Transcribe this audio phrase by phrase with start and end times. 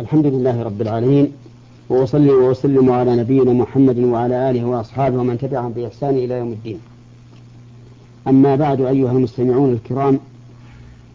[0.00, 1.32] الحمد لله رب العالمين
[1.88, 6.80] وأصلي وأسلم على نبينا محمد وعلى آله وأصحابه ومن تبعهم بإحسان إلى يوم الدين.
[8.28, 10.18] أما بعد أيها المستمعون الكرام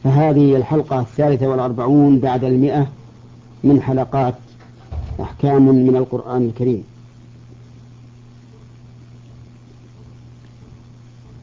[0.04, 2.88] فهذه الحلقة الثالثة والأربعون بعد المئة
[3.64, 4.36] من حلقات
[5.22, 6.84] أحكام من القرآن الكريم.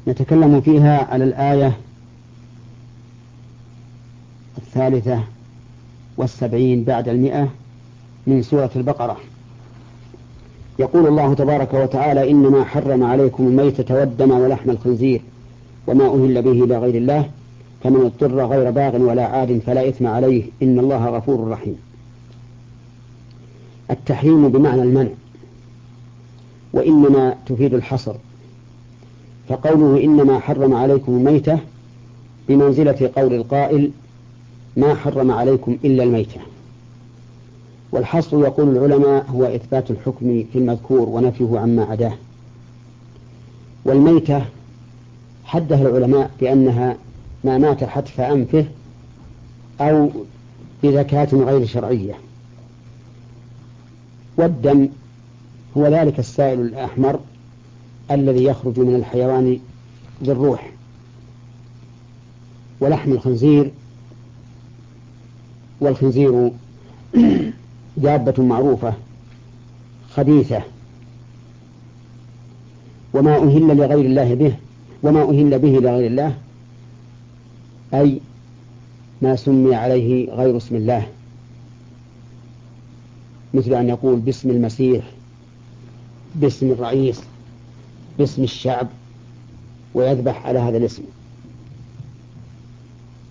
[0.09, 1.77] نتكلم فيها على الآية
[4.59, 5.25] الثالثة
[6.17, 7.49] والسبعين بعد المئة
[8.27, 9.17] من سورة البقرة.
[10.79, 15.21] يقول الله تبارك وتعالى إنما حرم عليكم الميتة والدم ولحم الخنزير
[15.87, 17.31] وما أهل به لغير الله
[17.85, 20.45] فمن اضطر غير باغ ولا عاد فلا إثم عليه.
[20.63, 21.77] إن الله غفور رحيم.
[23.91, 25.11] التحريم بمعنى المنع.
[26.73, 28.15] وإنما تفيد الحصر.
[29.49, 31.59] فقوله إنما حرم عليكم الميتة
[32.49, 33.91] بمنزلة قول القائل
[34.77, 36.41] ما حرم عليكم إلا الميتة.
[37.93, 42.13] والحصر يقول العلماء هو إثبات الحكم في المذكور ونفيه عما عداه.
[43.85, 44.45] والميتة
[45.45, 46.97] حدها العلماء بأنها
[47.45, 48.67] ما مات حتف أنفه
[49.81, 50.11] أو
[50.83, 52.15] بذكاة غير شرعية.
[54.37, 54.89] والدم
[55.77, 57.21] هو ذلك السائل الأحمر
[58.11, 59.59] الذي يخرج من الحيوان
[60.23, 60.71] بالروح.
[62.81, 63.71] ولحم الخنزير
[65.85, 66.51] والخنزير
[67.97, 68.95] دابة معروفة
[70.11, 70.63] خبيثة.
[73.15, 74.57] وما أهل لغير الله به
[75.03, 76.37] وما أهل به لغير الله
[77.95, 78.21] أي
[79.23, 81.07] ما سمي عليه غير اسم الله.
[83.55, 85.05] مثل أن يقول باسم المسيح
[86.35, 87.21] باسم الرئيس
[88.19, 88.89] باسم الشعب
[89.95, 91.03] ويذبح على هذا الاسم.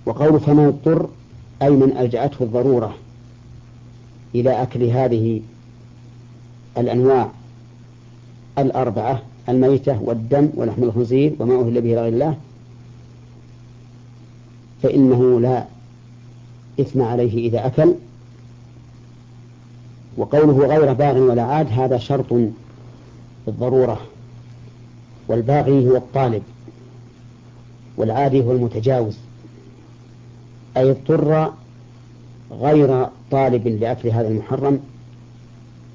[0.05, 1.09] وقول فمن اضطر
[1.63, 2.95] أي من ألجأته الضرورة
[4.35, 5.41] إلى أكل هذه
[6.77, 7.29] الأنواع
[8.57, 12.37] الأربعة الميتة والدم ولحم الخنزير وما أهل به لغير الله
[14.83, 15.65] فإنه لا
[16.79, 17.93] إثم عليه إذا أكل.
[20.17, 22.33] وقوله غير باغ ولا عاد هذا شرط
[23.45, 24.01] بالضرورة
[25.27, 26.43] والباغي هو الطالب
[27.97, 29.17] والعادي هو المتجاوز.
[30.77, 31.53] أي اضطر
[32.51, 34.79] غير طالب لأكل هذا المحرم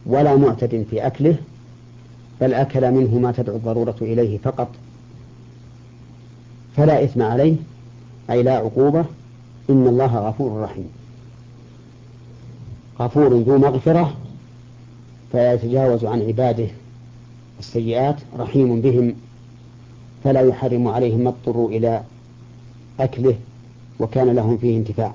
[0.06, 1.36] ولا معتد في أكله
[2.40, 4.68] بل أكل منه ما تدعو الضرورة إليه فقط.
[6.76, 7.56] فلا إثم عليه
[8.30, 9.04] أي لا عقوبة.
[9.70, 10.88] إن الله غفور رحيم.
[13.00, 14.14] غفور ذو مغفرة
[15.32, 16.68] فيتجاوز عن عباده
[17.58, 19.14] السيئات رحيم بهم.
[20.24, 22.02] فلا يحرم عليهم ما اضطروا إلى
[23.00, 23.34] أكله
[24.00, 25.14] وكان لهم فيه انتفاع.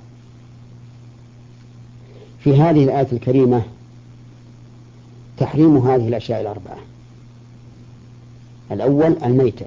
[2.44, 3.64] في هذه الآية الكريمة
[5.38, 6.78] تحريم هذه الأشياء الأربعة.
[8.72, 9.66] الأول الميتة.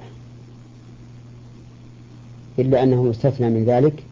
[2.59, 4.03] إلا أنه يستثنى من ذلك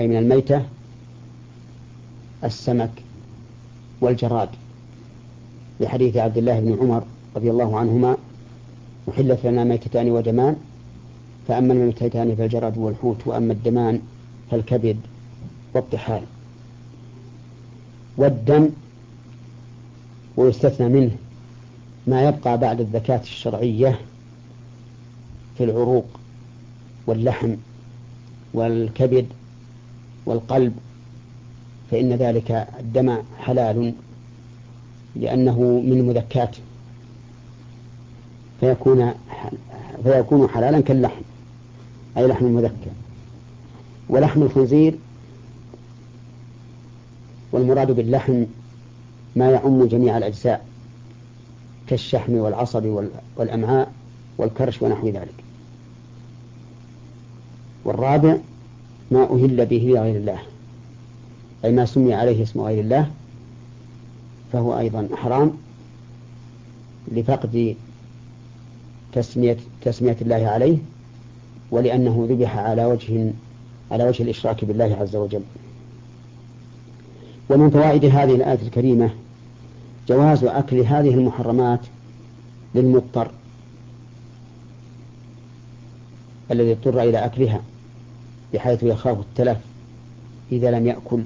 [0.00, 0.62] أي من الميتة
[2.44, 2.90] السمك
[4.00, 4.48] والجراد.
[5.80, 7.02] لحديث عبد الله بن عمر
[7.36, 8.16] رضي الله عنهما
[9.08, 10.56] أحلت لنا ميتتان ودمان
[11.48, 14.00] فأما الميتتان فالجراد والحوت وأما الدمان
[14.50, 14.96] فالكبد
[15.74, 16.22] والطحال.
[18.18, 18.68] والدم
[20.36, 21.10] ويستثنى منه
[22.06, 23.98] ما يبقى بعد الزكاة الشرعية
[25.58, 26.06] في العروق
[27.06, 27.54] واللحم
[28.54, 29.26] والكبد
[30.26, 30.72] والقلب
[31.90, 33.92] فإن ذلك الدم حلال
[35.16, 36.56] لأنه من مذكات
[38.60, 39.12] فيكون
[40.04, 41.22] فيكون حلالا كاللحم
[42.16, 42.90] أي لحم المذكى
[44.08, 44.94] ولحم الخنزير
[47.52, 48.44] والمراد باللحم
[49.36, 50.66] ما يعم جميع الأجزاء
[51.86, 53.92] كالشحم والعصب والأمعاء
[54.38, 55.34] والكرش ونحو ذلك.
[57.84, 58.36] والرابع
[59.10, 60.38] ما أهل به لغير الله
[61.64, 63.10] أي ما سمي عليه اسم غير الله
[64.52, 65.52] فهو أيضا حرام
[67.12, 67.76] لفقد
[69.12, 70.78] تسمية, تسمية الله عليه
[71.70, 73.32] ولأنه ذبح على وجه
[73.90, 75.42] على وجه الإشراك بالله عز وجل.
[77.50, 79.10] ومن فوائد هذه الآية الكريمة
[80.08, 81.80] جواز أكل هذه المحرمات
[82.74, 83.30] للمضطر
[86.50, 87.60] الذي اضطر إلى أكلها
[88.54, 89.58] بحيث يخاف التلف
[90.52, 91.22] إذا لم يأكل.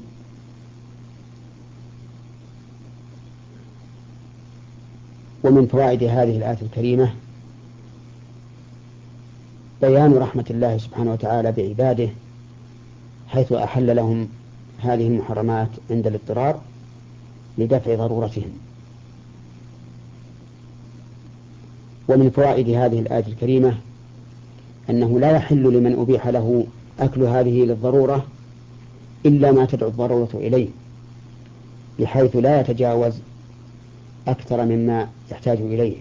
[5.44, 7.14] ومن فوائد هذه الآية الكريمة
[9.82, 12.08] بيان رحمة الله سبحانه وتعالى بعباده
[13.28, 14.28] حيث أحل لهم
[14.82, 16.60] هذه المحرمات عند الاضطرار
[17.58, 18.50] لدفع ضرورتهم.
[22.08, 23.74] ومن فوائد هذه الآية الكريمة
[24.90, 26.66] أنه لا يحل لمن أبيح له
[27.00, 28.26] أكل هذه للضرورة
[29.26, 30.68] إلا ما تدعو الضرورة إليه
[32.00, 33.14] بحيث لا يتجاوز
[34.28, 35.96] أكثر مما يحتاج إليه.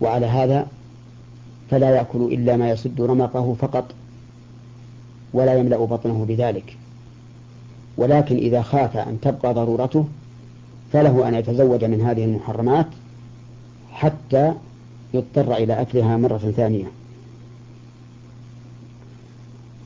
[0.00, 0.66] وعلى هذا
[1.70, 3.94] فلا يأكل إلا ما يسد رمقه فقط.
[5.34, 6.76] ولا يملأ بطنه بذلك.
[7.96, 10.08] ولكن إذا خاف أن تبقى ضرورته
[10.92, 12.86] فله أن يتزوج من هذه المحرمات
[13.92, 14.52] حتى
[15.14, 16.84] يضطر إلى أكلها مرة ثانية.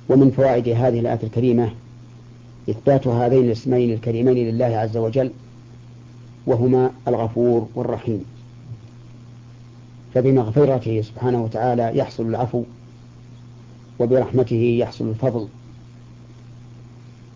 [0.08, 1.70] ومن فوائد هذه الآية الكريمة
[2.70, 5.30] إثبات هذين الاسمين الكريمين لله عز وجل
[6.46, 8.24] وهما الغفور والرحيم.
[10.14, 12.62] فبمغفرته سبحانه وتعالى يحصل العفو
[13.98, 15.48] وبرحمته يحصل الفضل.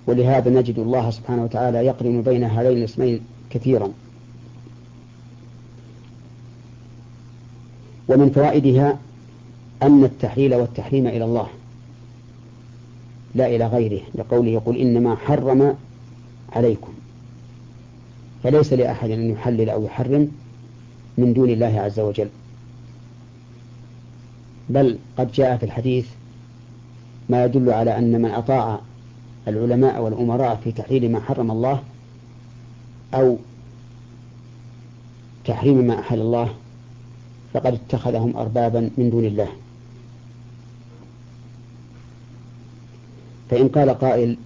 [0.07, 3.21] ولهذا نجد الله سبحانه وتعالى يقرن بين هذين الاسمين
[3.51, 3.93] كثيرا.
[8.09, 8.99] ومن فوائدها
[9.83, 11.49] أن التحليل والتحريم إلى الله
[13.35, 15.77] لا إلى غيره لقوله يقول إنما حرم
[16.53, 16.93] عليكم.
[18.43, 20.31] فليس لأحد أن يحلل أو يحرم
[21.19, 22.29] من دون الله عز وجل.
[24.69, 26.07] بل قد جاء في الحديث
[27.33, 28.81] ما يدل على أن من أطاع
[29.49, 31.83] العلماء والأمراء في تحليل ما حرم الله
[33.15, 33.37] أو
[35.45, 36.49] تحريم ما أحل الله
[37.55, 39.49] فقد اتخذهم أربابا من دون الله.
[43.51, 44.37] فإن قال قائل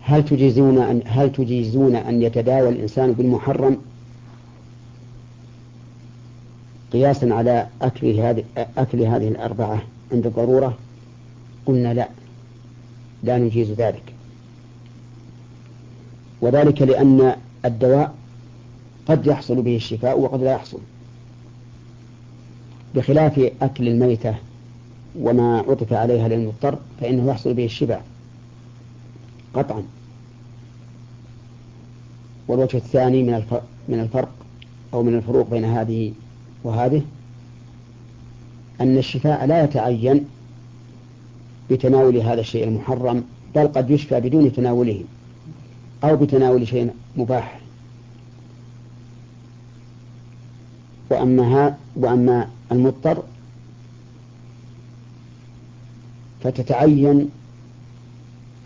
[0.00, 3.78] هل تجيزون أن هل تجيزون أن يتداوى الإنسان بالمحرم؟
[6.92, 9.82] قياسا على أكل هذه أكل هذه الأربعة
[10.12, 10.78] عند الضرورة.
[11.66, 12.08] قلنا لا.
[13.22, 14.02] لا نجيز ذلك.
[16.40, 18.14] وذلك لأن الدواء
[19.06, 20.78] قد يحصل به الشفاء وقد لا يحصل.
[22.94, 24.34] بخلاف أكل الميتة
[25.20, 28.04] وما عطف عليها للمضطر فإنه يحصل به الشفاء.
[29.54, 29.82] قطعا.
[32.48, 33.44] والوجه الثاني من
[33.88, 34.28] من الفرق
[34.94, 36.12] أو من الفروق بين هذه
[36.64, 37.02] وهذه
[38.80, 40.24] أن الشفاء لا يتعين
[41.72, 43.24] بتناول هذا الشيء المحرم
[43.54, 45.04] بل قد يشفى بدون تناوله
[46.04, 47.60] أو بتناول شيء مباح.
[51.10, 53.22] وأما وأما المضطر
[56.42, 57.28] فتتعين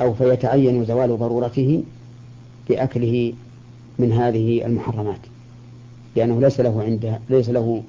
[0.00, 1.82] أو فيتعين زوال ضرورته
[2.68, 3.32] بأكله
[3.98, 5.20] من هذه المحرمات
[6.16, 7.82] لأنه ليس له عنده ليس له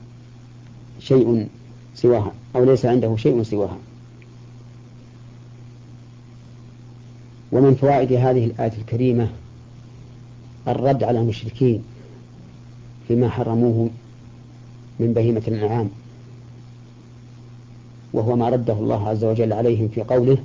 [0.99, 1.47] شيء
[1.95, 3.77] سواها أو ليس عنده شيء سواها.
[7.51, 9.29] ومن فوائد هذه الآية الكريمة
[10.67, 11.83] الرد على المشركين
[13.07, 13.89] فيما حرموه
[14.99, 15.89] من بهيمة الأنعام
[18.13, 20.37] وهو ما رده الله عز وجل عليهم في قوله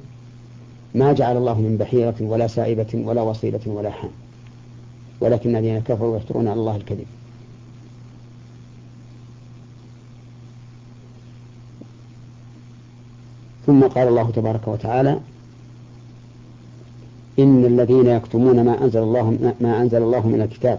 [0.94, 4.10] ما جعل الله من بحيرة ولا سائبة ولا وصيلة ولا حام
[5.20, 7.06] ولكن الذين كفروا يفترون على الله الكذب.
[13.66, 15.20] ثم قال الله تبارك وتعالى
[17.38, 20.78] إن الذين يكتمون ما أنزل الله ما أنزل الله من الكتاب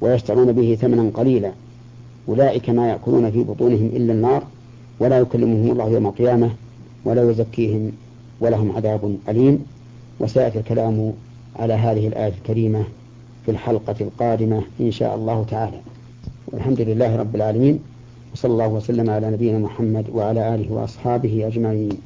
[0.00, 1.52] ويشترون به ثمنا قليلا
[2.28, 4.42] أولئك ما يأكلون في بطونهم إلا النار
[5.00, 6.50] ولا يكلمهم الله يوم القيامة
[7.04, 7.92] ولا يزكيهم
[8.40, 9.64] ولهم عذاب أليم
[10.20, 11.12] وسيأتي الكلام
[11.56, 12.84] على هذه الآية الكريمة
[13.44, 15.80] في الحلقة القادمة إن شاء الله تعالى.
[16.46, 17.78] والحمد لله رب العالمين
[18.32, 21.98] وصلى الله وسلم على نبينا محمد وعلى آله وأصحابه أجمعين.